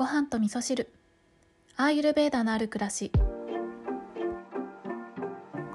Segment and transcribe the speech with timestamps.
[0.00, 0.90] ご飯と味噌汁。
[1.76, 3.12] アーユルベーダのある暮らし。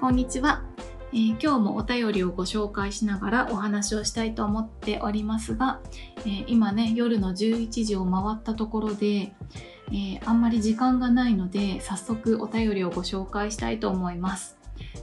[0.00, 0.64] こんにちは、
[1.12, 5.80] えー、今日もお便りをご紹介しながらお話をしたいと思っておりますが、
[6.22, 9.32] えー、今ね夜の11時を回ったところで、
[9.92, 14.58] えー、あんまり時間がないので早速お便りをご紹介したいと思います。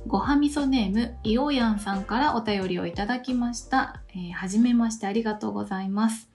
[0.05, 6.32] ごはみそネームいおやんさんからお便りをいただきました、えはじめましてありがとうございます。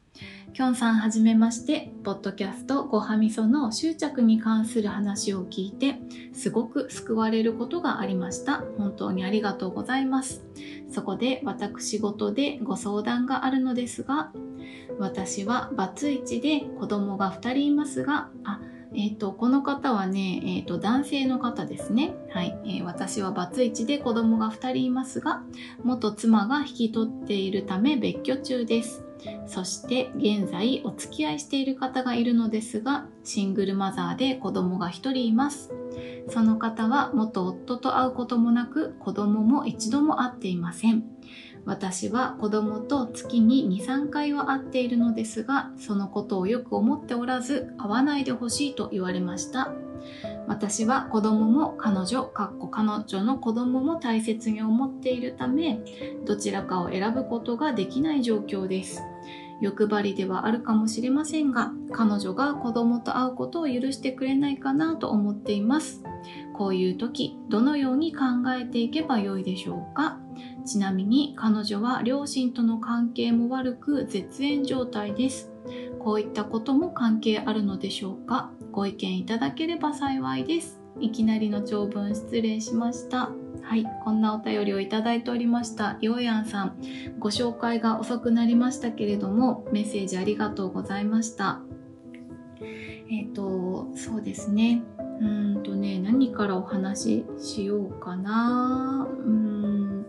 [0.53, 5.97] きょんさんはじめまして、ポッドキャストごはみその執着に関する話を聞いて、
[6.33, 8.65] すごく救われることがありました。
[8.77, 10.45] 本当にありがとうございます。
[10.91, 14.33] そこで私事でご相談があるのですが、
[14.99, 18.61] 私はバツイチで子供が2人いますが、あ、
[18.95, 22.15] え、ー、と、この方はね、え、ー、と、男性の方ですね。
[22.31, 25.43] はい、えー、私はバツイチで子供が2人いますが、
[25.85, 29.08] 元妻が引き取っているため別居中です。
[29.47, 35.73] そして現在お付き合いしている方がいるのですがシングルマザーで子供が1人います。
[36.29, 41.05] その方は元夫と会うこともなく子供も一度も会っていません。
[41.69, 49.71] 私は子供と月に23回は会っているのですがそのことをよく思っておらず会わないでほしいと言われました
[50.47, 55.79] 私は子供も彼女、かっこ彼女の子供も大切に思っているため、
[56.25, 59.03] どちらかを選ぶことができない状況です。
[59.61, 66.03] 欲張りではあるかもしれませんが、彼女が子供と会うことを許してくれないかなと思っています。
[66.55, 68.25] こういう時、どのように考
[68.59, 70.19] えていけばよいでしょうか？
[70.69, 75.51] ちなみに彼女は両親との関係も悪く絶縁状態です。
[75.99, 78.53] こういったことも関係あるのでしょうか？
[78.71, 80.79] ご意見いただければ幸いです。
[81.01, 83.31] いきなりの長文失礼しました。
[83.63, 85.97] はい、こんなお便りをいただいておりました。
[86.03, 86.77] ようやんさん、
[87.19, 91.61] ご紹介が遅くなりましたけれども、メッセージありがとうございました。
[93.11, 94.83] えっ、ー、と、そうですね。
[95.21, 99.09] うんとね、何からお話ししようかな。
[99.11, 99.58] うん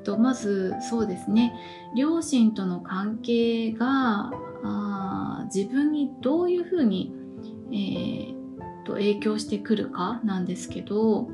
[0.09, 1.53] と、まず、そうですね。
[1.95, 4.31] 両親との関係が、
[4.61, 7.13] あ自分にどういうふうに、
[7.71, 8.39] えー
[8.89, 11.29] と影響してくるかなんですけど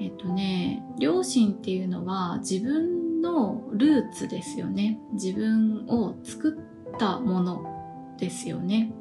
[0.00, 5.00] えっとね両親っていうのは自分のルーツですよね。
[5.12, 8.92] 自分を作ったものですよね。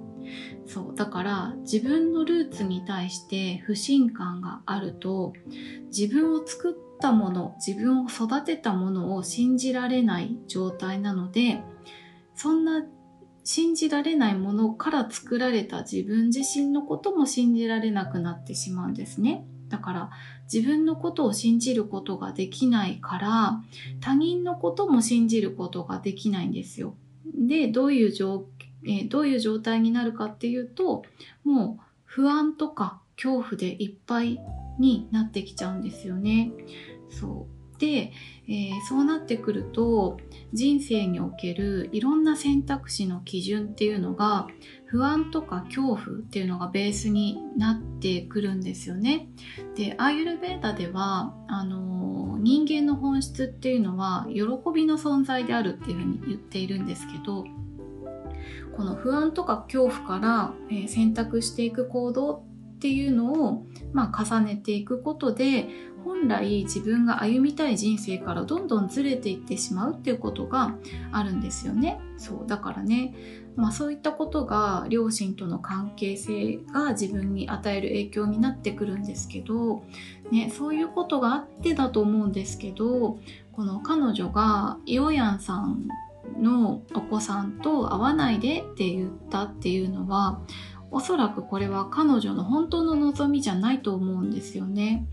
[0.66, 0.96] そう。
[0.96, 5.34] だから自分のルーツに対して不信感があると
[5.96, 11.62] 自分を作ったもの自分を育てたものを信じられない状態なので
[12.36, 12.86] そんな
[13.44, 19.46] 信じられないものから作られた自分自身のことも信じられなくなってしまうんですね。
[19.70, 20.10] だから
[20.52, 23.62] 自分のことを信じることができないから
[24.02, 26.96] 他人のことも信じることができないんですよ。
[27.34, 28.46] で、どういう状、
[28.86, 31.04] え、どういう状態になるかっていうと、
[31.44, 34.40] もう不安とか恐怖でいっぱい
[34.80, 36.52] になってきちゃうんですよね。
[37.10, 37.58] そう。
[37.80, 38.12] で、
[38.48, 40.18] えー、そうなってくると
[40.54, 44.48] 人生におけるいろんな選択肢の基準っていうのが
[44.86, 49.28] 不安とか恐怖っていうのがベースになってくるんですよね。
[49.76, 54.42] でアーユルベーダではあのー、人間の本質っていうのは喜
[54.74, 57.46] びの存在であるっていうふうに言っているんですけど
[58.78, 62.47] この不安とか恐怖から、え、選択していく行動っ
[62.78, 65.68] っていうのを、まあ、重ねていくことで
[66.06, 70.76] 本来自分が歩みたい人生からどんどんずれていってしまうっていうことが
[71.12, 72.00] あるんですよね。
[72.18, 73.16] そうだからね、
[73.56, 79.84] まあ、そういったことが両親との関係性が自分に与える影響になってくるんですけど、
[80.32, 83.20] ね、そういうことがあってだと思うんですけど
[83.52, 85.88] この彼女がイオヤンさん
[86.40, 90.42] のお子さんと会わないでって言ったっていうのは
[90.92, 95.08] おそらくこれは彼女の本当の望みじゃないと思うんですよね。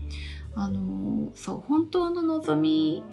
[0.55, 3.03] あのそう本当の望み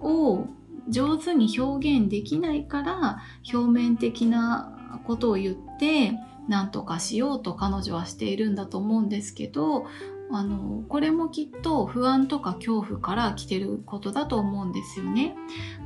[0.00, 0.44] を
[0.88, 3.22] 上手に表現できないから
[3.52, 6.12] 表面的なことを言って
[6.48, 9.86] 何とかしようと彼女はしているんだと思うんですけど
[10.32, 15.34] あのこれもきっと不安とか恐怖から来てることだと思うんですよね。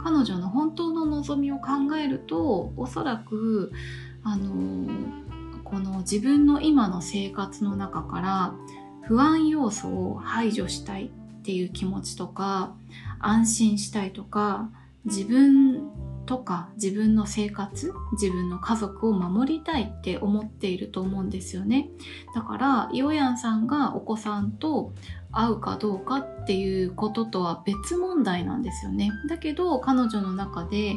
[0.02, 3.72] 彼女の本当の望みを考えるとおそらく
[4.22, 4.86] あの
[5.64, 8.54] この自分の今の生活の中から
[9.02, 12.74] 不安要素を排除したいっていう気持ちとか
[13.18, 14.70] 安心したいとか
[15.04, 15.90] 自分
[16.26, 21.88] とか自分の生活自分の家族を守りたいって思っていると思うんですよね。
[22.34, 24.92] だからイオヤンさんがお子さんと
[25.32, 29.10] 会うかどうかっていうこととは別問題なんですよね。
[29.28, 30.96] だけど彼女の中で、え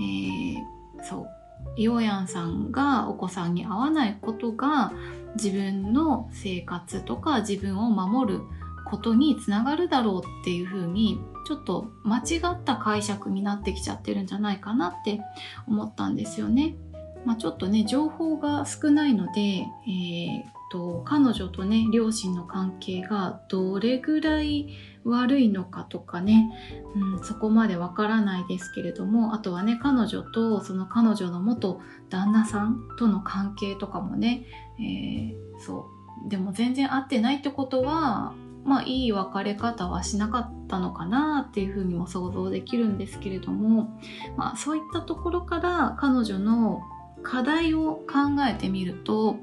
[0.00, 1.37] ー、そう
[1.76, 4.92] イオヤンさんがお子さんに会わないことが
[5.36, 8.40] 自分の生活とか自分を守る
[8.84, 15.20] ことにつながるだろうっていうふうにちょっと間違った解釈になってきちゃってるんじゃないかなって
[15.66, 16.76] 思ったんですよね。
[17.24, 24.68] まあ、ちょっとね情報が少ないので、えーと、彼女とね両親の関係がどれぐらい
[25.08, 26.50] 悪いのかとかね、
[26.94, 34.44] うん、そこまでわからないですけれどもあとはね彼女とその彼女の元旦那さんとの関係とかもね、
[34.78, 35.98] えー、そう。
[36.28, 38.34] でも全然合ってないってことは
[38.64, 43.98] まあいい別れ方はしなかったのかなっていうふうにも想像できるんですけれども、
[44.36, 46.82] まあ、そういったところから彼女の
[47.22, 49.36] 課題を考えてみると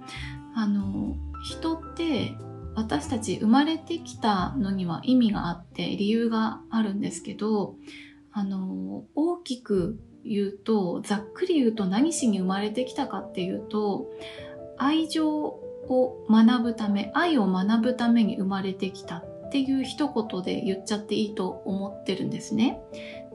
[0.54, 2.36] あの人って
[2.76, 7.76] 私たち生まれてきたのには意味があって理由があるんですけど
[8.32, 14.08] あの大きく言うとざっくり言うと何しに生まれてきたかっていうと
[14.78, 22.82] 愛情を学ぶため愛を学ぶために生まれてきたっていう一言で言っちゃっていいと思ってるんですね。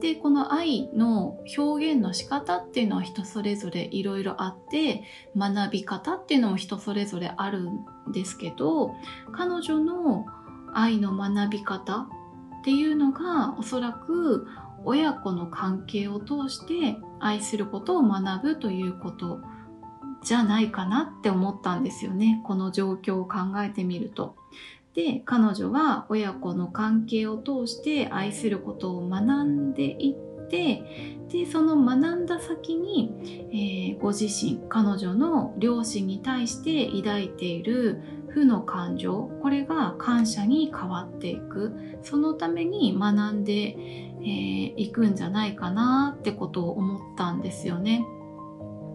[0.01, 5.03] でこの愛の表現の仕方っていうのは人それぞれいろいろあって
[5.37, 8.95] 学び方っていうのも人それぞれあるんですけど
[9.31, 10.25] 彼女の
[10.73, 12.07] 愛の学び方
[12.61, 14.47] っていうのがおそらく
[14.85, 19.39] 親子の関係を通して愛することを学ぶということ
[20.23, 24.35] じゃないかなって思ったんですよねこの状況を考えてみると。
[24.93, 33.13] で彼女は親子の関係を通して愛することを学んでいってでその学んだ先に、
[33.53, 41.73] えー、ご自身彼女の両親に対して抱いている負の感情これが感謝に変わっていく
[42.03, 48.05] そのために学んでい、えー、くんじゃないかなってことを思ったんですよね。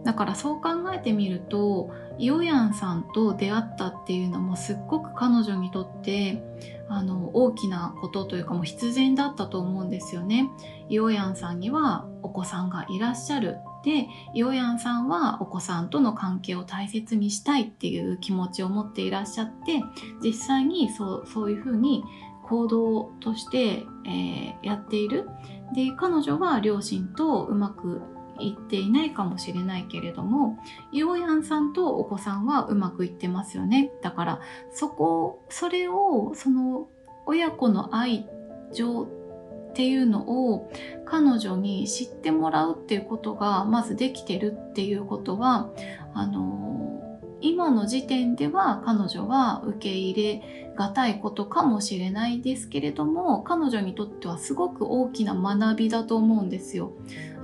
[0.06, 6.40] だからそう考えてみるとイオヤンさんと出会ったっていうのもすっごく彼女にとって
[6.88, 10.48] あの大きなことというかもう必然だったと思うんですよね。
[10.88, 13.56] イオヤンさんにはお子さんがいらっしゃる。
[13.82, 19.82] で、イオヤンさんはお子さんとの関係を大切にしたいっていう気持ちを持っていらっしゃって、
[20.22, 22.04] 実際にそうそういうふうに
[22.44, 25.28] 行動として、えー、やっている。
[25.74, 28.02] で、彼女は両親とうまく
[28.40, 30.58] いっていないかもしれないけれども
[30.92, 33.92] イオヤンさんとお子さんはうまくいってますよね。
[34.02, 34.40] だから
[34.72, 36.88] そこそれをその
[37.26, 38.28] 親子の愛
[38.72, 40.70] 情っていうのを
[41.04, 45.70] 彼女に知ってもらうっていうことがまずできてるっていうことは
[46.14, 46.95] あの
[47.40, 56.92] 今の時点では彼女は受け入れがたいことかもしれないですけれども彼女にとってはすごく大きな学びだと思うんですよ。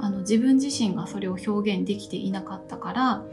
[0.00, 3.24] あの自分自身がそれを表現できていなかったから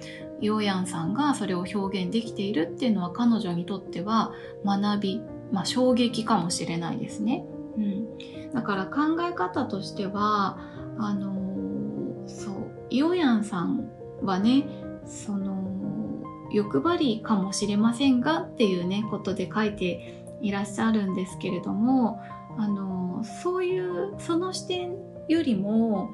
[0.41, 4.33] ヨーヤンさんがそれを表現できているっていうのは彼女にとっては
[4.65, 5.21] 学び、
[5.51, 7.45] まあ、衝撃かもしれないですね。
[7.77, 10.59] うん、だから考え方としては
[10.97, 12.55] あのそう
[12.89, 13.89] ヨーヤンさん
[14.21, 14.65] はね
[15.05, 15.58] その
[16.51, 22.21] 欲張りかもしれませんがっていうねことで書いていらっしゃるんですけれども
[22.57, 24.95] あのそういうその視点
[25.27, 26.11] よりも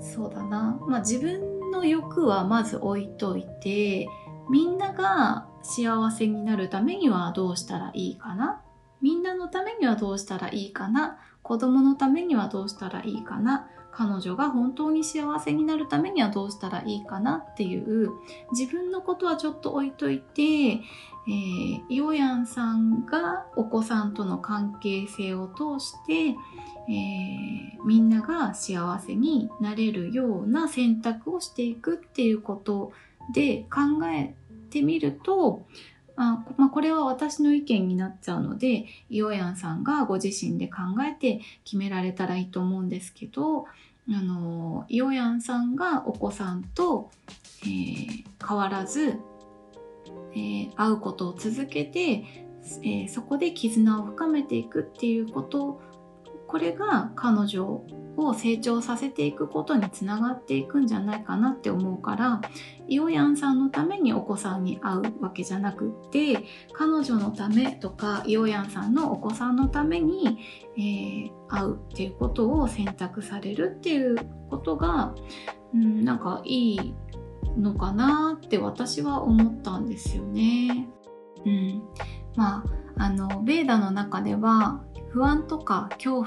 [0.00, 4.08] そうだな、まあ、自分の欲はまず置いといて
[4.50, 8.60] みんなが幸せになるためにはどうしたらいいかな？
[9.00, 11.18] みんなのためにはどうしたらいいかな？
[11.42, 13.68] 子供のためにはどうしたらいいかな？
[13.92, 18.10] 彼女が本当に幸せになるためにはどうしたらいいかなっていう。
[18.50, 26.36] 自分のことはちょっと置いといて、えー、イオヤンさんがお子さんとの関係性を通して、
[26.90, 32.92] えー、みんなが幸せになれるような選択をしていくっていうこと
[33.32, 34.34] で考え
[34.70, 35.64] てみると
[36.16, 43.66] あまあ、これは私の意見になっちゃうのでイオヤンさんがご自身で考えて決められたらいいと思うんですけどあ
[44.20, 47.10] のイオヤンさんがお子さんと、
[47.62, 49.18] えー、変わらず、
[50.32, 55.80] えー、会うことを続けて、えー、そこで絆を深めていくっていうこと
[56.46, 57.82] これが彼女
[58.16, 62.40] を成長させていくことにつながっていくんじゃないかなって思うから
[62.88, 70.38] イオヤンさんのためにお子さんに会うわけじゃなくって彼女のためとかイオヤンさんのお子さんのために、
[70.76, 74.16] えー、会うっていうことを選択されるっていう
[74.50, 75.14] ことが、
[75.74, 76.94] うん、なんかいい
[77.56, 80.88] のかなって私は思ったんですよね。
[81.44, 81.82] うん、
[82.36, 82.64] ま
[82.96, 86.26] ああのベーダの中では不安とか恐怖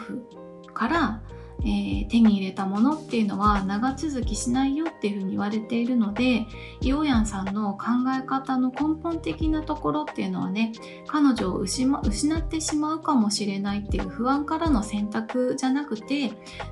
[0.73, 1.21] から
[1.61, 6.45] えー、手に入れたものっていうのは長続きしないよっていうふうに言われているので
[6.81, 7.85] イオヤンさんの考
[8.17, 10.73] え方の根本的なところっていうのはね
[11.07, 16.31] 彼女を失ってしまうかもしれないっていう不安からの選択じゃなくて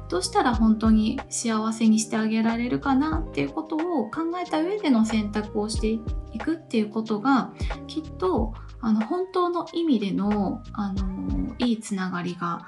[0.09, 5.87] どうしたら本当に幸せにしてあげられるかなっていうことを考えた上での選択をして
[6.33, 7.53] いくっていうことが
[7.87, 12.67] きっとあの本当の意味でのあのいいつながりが、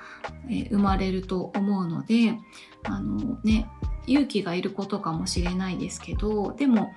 [0.50, 2.38] え、生まれると思うので
[2.84, 3.70] あの、ね、
[4.08, 6.94] 勇気がいることかもしれないですけどでも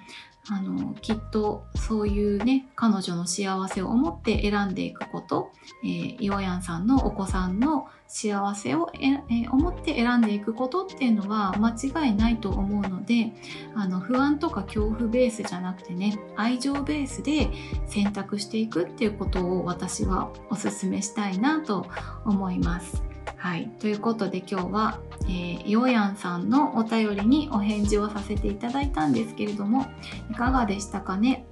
[0.51, 5.53] あのきっとそういうね彼女の幸せを思って選んでいくこと、
[5.85, 13.33] えー、イオヤンさんのお子さんの幸せをえ、えー、思って選んでいくことっていうのは間違いないと思うので
[13.75, 17.51] あの不安とか恐怖ベースじゃなくてね愛情ベースで
[17.87, 21.87] 選択していくっていうことを私はおすすめしたいなと
[22.25, 23.08] 思います。
[23.37, 29.87] はい、ということで今日は、えー、ヨーヤンさんのお便りにお返事をさせていただいたんですけれども
[30.31, 31.47] いかがでしたかね？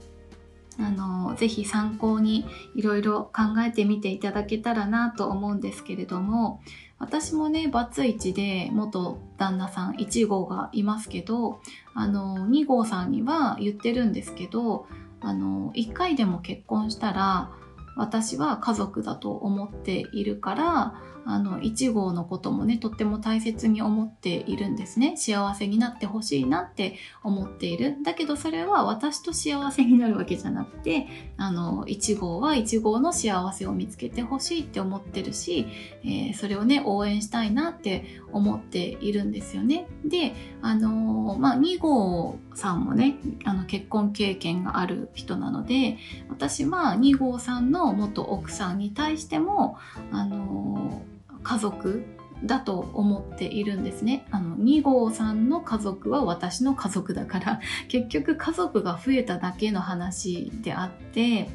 [0.79, 6.61] あのぜひ参考にいろいろ考えてみていただけたらなと思うんですけれども
[6.99, 11.61] 私もねバツイチで元旦那さん1号がいますけど
[11.95, 14.87] あの2号さんには言ってるんですけど
[15.21, 17.51] あの1回でも結婚したら
[17.97, 20.95] 私は家族だと思っているから
[21.27, 25.17] あの1号のこともねとっても大切に思っているんですね。
[25.17, 27.97] 幸せになってほしいなって思っている。
[28.05, 35.67] だけどそれは私と幸せになるわけじゃなくてあの1号は1号の幸せを見つけてほしいって思ってるし、
[36.05, 39.89] えー、それをね応援したいなって思っているんですよね。
[40.05, 49.77] であのまあ2号さんもねあの結婚経験がある人なので私は2号さんの元奥さんに対しても
[50.13, 51.03] あの
[51.47, 52.05] 家族
[52.43, 54.27] だと思っているんですね。
[54.33, 61.49] あの2号さんの家族は私の家族だから 結局家族が増えただけの話であって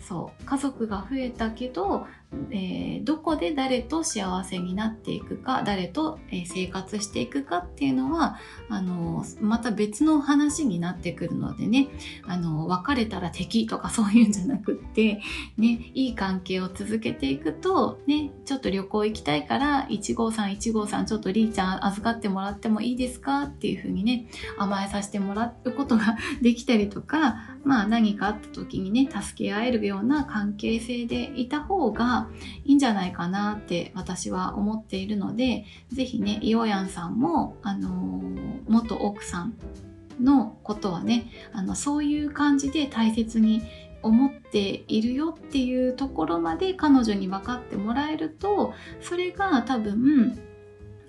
[0.00, 2.06] そう家族が増えたけど
[2.50, 8.38] えー、どこで誰と幸せになっていくか誰と、え、生活していくかっていうのは
[8.68, 11.88] あのまた別の話になってくるのでね。
[12.26, 15.20] あの別れたら敵とかそういうんじゃなくって、
[15.56, 24.26] ね、いい関係を続けていくと、ね、ちょっと旅行行きたいから1号さん1号さんちょっとりーちゃん預かってもらってもいいですかっていうふうにね
[24.58, 32.23] 甘えさせてもらうことができたりとかまあ何かあった時にね助け合えるような関係性でいた方が
[32.64, 39.54] いいんじゃないかなって私は思っているので是非ねイオヤンさんも、あのー、元奥さん
[40.20, 43.62] のことはねあのそういう感じで大切に
[44.02, 50.38] 思っているよっていうところまで彼女に分かってもらえるとそれが多分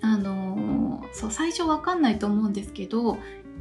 [0.02, 3.18] あの、そう最初分かんないと思うんですけど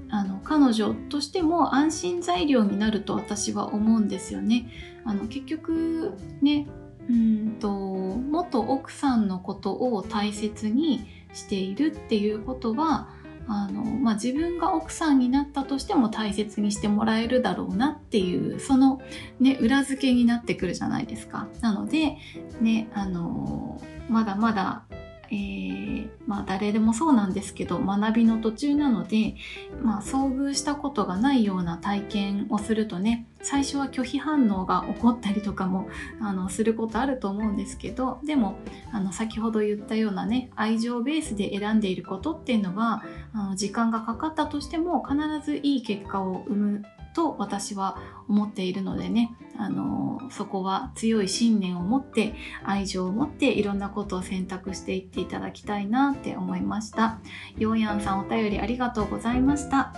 [0.10, 4.70] あの彼女としても安心材料になると私は思うんですよね。
[5.04, 6.68] あの結局ね
[7.10, 13.10] うんと元奥さんのことを大切にしているっていうことは
[13.48, 19.02] あの、まあ、自分が奥さんになったとしても大切にしてもらえるだろうなっていうその、
[19.40, 21.48] ね、裏付けになってくるじゃないですか。
[21.62, 22.18] なので、
[22.62, 24.86] ね、あのまだまだ
[25.32, 29.36] えー、まあ誰でもそうなんですけど学びの途中なので、
[29.82, 35.88] まあ、遭遇したことがないような体験をするとね最初は拒否反応が起こったりとかも
[36.20, 38.58] あのすることあると思うんですけどでも
[38.92, 43.04] あの先ほど言ったようなね愛情ベースで選んでいることっていうのは
[43.34, 57.20] あの時間がかかったとしても必ずいい結果を生むと私は思っているのでね、あのそこは強い信念を持って愛情を持っていろんなことを選択していっていただきたいなって思いました。
[57.58, 59.94] ヨーヤンさんお便りありがとうございました。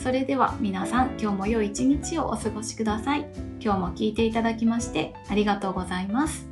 [0.00, 3.28] それでは皆さん今日も良い一日をお過ごしください。
[3.60, 6.51] 今日も聞いていただきましてありがとうございます。